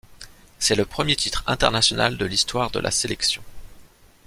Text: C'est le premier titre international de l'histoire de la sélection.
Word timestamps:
C'est 0.57 0.73
le 0.73 0.83
premier 0.85 1.15
titre 1.15 1.43
international 1.45 2.17
de 2.17 2.25
l'histoire 2.25 2.71
de 2.71 2.79
la 2.79 2.89
sélection. 2.89 3.43